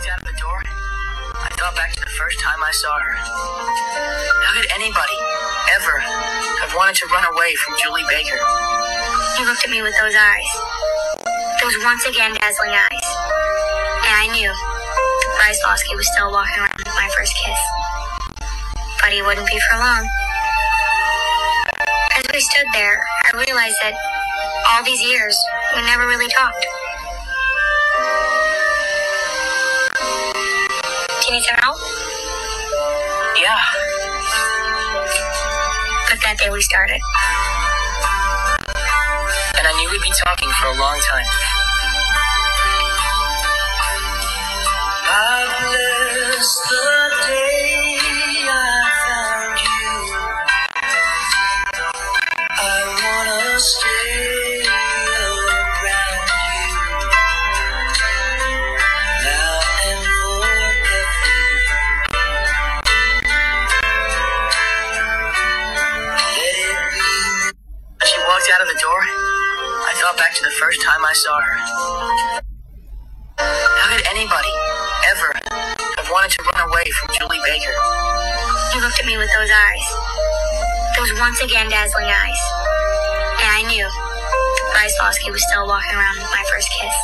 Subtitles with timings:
[0.00, 0.60] walked out of the door,
[1.44, 3.14] I thought back to the first time I saw her.
[3.20, 5.18] How could anybody
[5.76, 6.00] ever
[6.64, 8.40] have wanted to run away from Julie Baker?
[9.36, 10.50] He looked at me with those eyes.
[11.60, 13.06] Those once again dazzling eyes.
[14.08, 14.48] And I knew
[15.36, 17.60] Bryce Loski was still walking around with my first kiss.
[19.04, 20.08] But he wouldn't be for long.
[22.16, 22.96] As we stood there,
[23.28, 23.92] I realized that
[24.72, 25.36] all these years,
[25.76, 26.64] we never really talked.
[31.30, 31.78] Do you need some help?
[33.38, 33.62] Yeah,
[36.10, 37.00] But that day we started.
[39.54, 41.26] and I knew we'd be talking for a long time.
[71.10, 71.58] I saw her.
[73.34, 74.54] How could anybody
[75.10, 75.34] ever
[75.98, 77.74] have wanted to run away from Julie Baker?
[78.70, 79.86] You looked at me with those eyes.
[80.94, 82.40] Those once again dazzling eyes.
[83.42, 83.90] And I knew
[85.02, 86.94] Loski was still walking around with my first kiss.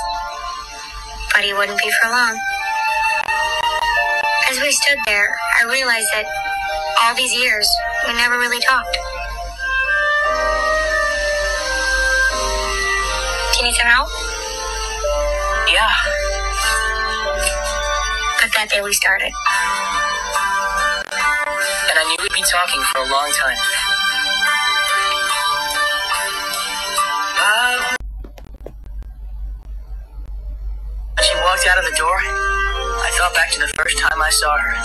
[1.35, 2.39] But he wouldn't be for long.
[4.47, 6.31] As we stood there, I realized that
[7.03, 7.67] all these years,
[8.07, 8.97] we never really talked.
[13.57, 14.09] Do you need some help?
[15.73, 15.91] Yeah,
[18.43, 19.33] But that day we started.
[21.89, 23.57] and I knew we'd be talking for a long time.
[27.41, 27.97] Um.
[31.19, 34.31] As she walked out of the door, I thought back to the first time I
[34.31, 34.77] saw her.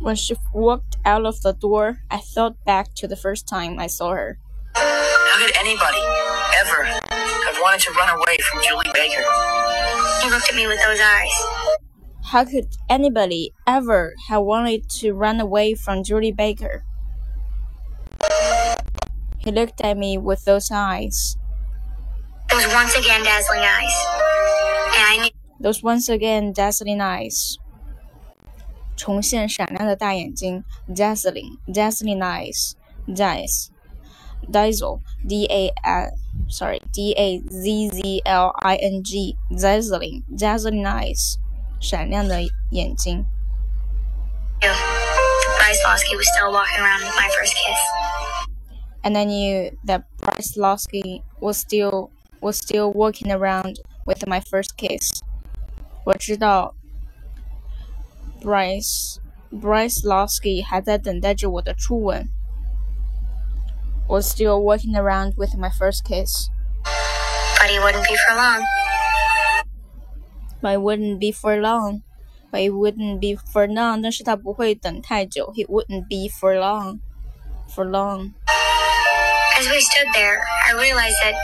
[0.00, 3.86] When she walked out of the door, I thought back to the first time I
[3.86, 4.38] saw her.
[4.74, 6.00] How could anybody
[6.60, 7.01] ever have
[7.61, 9.23] wanted to run away from Julie Baker?
[10.23, 11.33] You looked at me with those eyes.
[12.31, 16.83] How could anybody ever have wanted to run away from Julie Baker?
[19.37, 21.37] He looked at me with those eyes,
[22.49, 23.95] Those once again dazzling eyes.
[24.95, 27.57] And I knew those once again dazzling eyes.
[28.97, 32.75] 重现闪亮的大眼睛，dazzling dazzling eyes
[33.07, 33.69] dazzle
[34.51, 36.09] dazzle d a l
[36.48, 41.38] sorry, D A Z Z L I N G dazzling dazzling eyes，
[41.80, 43.24] 闪亮的眼睛。
[44.60, 44.74] Yeah,
[45.58, 47.78] Bryce Loski was still walking around with my first kiss.
[49.02, 52.10] And I knew that Bryce Loski was still
[52.40, 55.20] was still walking around with my first kiss.
[56.04, 56.74] 我知道
[58.40, 59.18] Bryce
[59.50, 62.28] Bryce Loski 还在等待着我的初吻。
[64.11, 66.49] Was still walking around with my first kiss,
[67.59, 68.63] But he wouldn't be for long.
[70.61, 72.03] but it wouldn't be for long.
[72.51, 74.01] But it wouldn't be for long.
[74.01, 75.51] 但是他不会等太久。
[75.55, 76.99] He wouldn't be for long.
[77.75, 78.33] For long.
[79.59, 80.39] As we stood there,
[80.69, 81.35] I realized that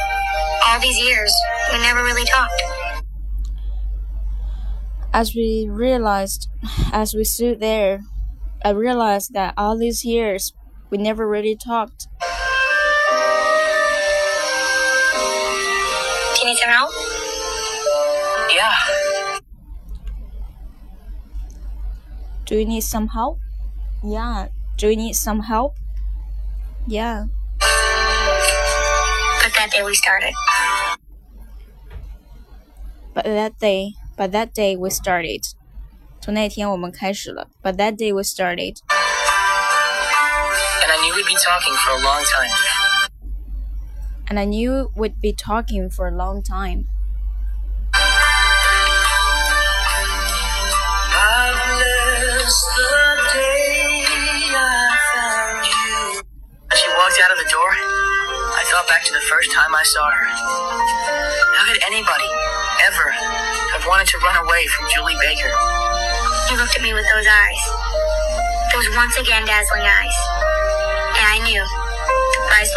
[0.65, 1.31] all these years,
[1.71, 2.61] we never really talked.
[5.13, 6.47] As we realized,
[6.91, 8.01] as we stood there,
[8.63, 10.53] I realized that all these years
[10.89, 12.07] we never really talked.
[16.47, 16.91] Do you need some help?
[18.49, 18.73] Yeah,
[22.45, 23.39] Do you need some help?
[24.03, 24.47] Yeah.
[24.77, 25.75] Do you need some help?
[26.85, 27.25] Yeah.
[27.59, 30.33] But that day we started.
[33.13, 35.41] But that day, but that day we started.
[36.21, 37.47] 从那天我们开始了。
[37.61, 38.77] But that day we started.
[40.83, 42.86] and I knew we'd be talking for a long time.
[44.28, 46.84] And I knew we'd be talking for a long time.
[47.94, 48.28] I
[51.56, 52.92] bless the
[53.32, 54.04] day
[54.52, 56.20] I found you.
[56.68, 59.80] As she walked out of the door, I thought back to the first time I
[59.82, 60.26] saw her.
[60.28, 62.28] How could anybody
[62.84, 63.08] ever
[63.72, 65.48] have wanted to run away from Julie Baker?
[66.52, 67.64] You looked at me with those eyes.
[68.76, 70.16] Those once again dazzling eyes.
[71.16, 71.87] And I knew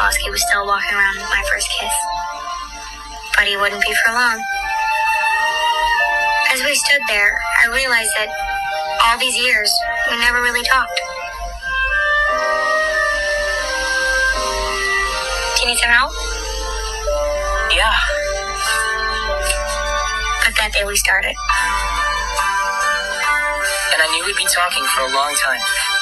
[0.02, 1.94] Bryce was still walking around with my first kiss.
[3.38, 4.42] But he wouldn't be for long.
[6.50, 8.30] As we stood there, I realized that
[9.06, 9.72] all these years,
[10.10, 11.00] we never really talked.
[15.54, 16.14] Do you need some help?
[17.70, 17.94] Yeah,
[20.42, 21.36] But that day we started.
[23.94, 26.01] And I knew we'd be talking for a long time.